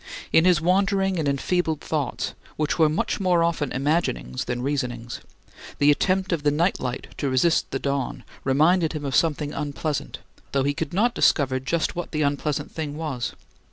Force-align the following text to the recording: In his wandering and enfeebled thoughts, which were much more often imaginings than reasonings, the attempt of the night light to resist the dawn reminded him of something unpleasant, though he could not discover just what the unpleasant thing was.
In 0.33 0.45
his 0.45 0.59
wandering 0.59 1.19
and 1.19 1.27
enfeebled 1.29 1.79
thoughts, 1.81 2.33
which 2.57 2.79
were 2.79 2.89
much 2.89 3.19
more 3.19 3.43
often 3.43 3.71
imaginings 3.71 4.45
than 4.45 4.63
reasonings, 4.63 5.21
the 5.77 5.91
attempt 5.91 6.33
of 6.33 6.41
the 6.41 6.49
night 6.49 6.79
light 6.79 7.09
to 7.19 7.29
resist 7.29 7.69
the 7.69 7.77
dawn 7.77 8.23
reminded 8.43 8.93
him 8.93 9.05
of 9.05 9.15
something 9.15 9.53
unpleasant, 9.53 10.17
though 10.53 10.63
he 10.63 10.73
could 10.73 10.91
not 10.91 11.13
discover 11.13 11.59
just 11.59 11.95
what 11.95 12.13
the 12.13 12.23
unpleasant 12.23 12.71
thing 12.71 12.97
was. 12.97 13.33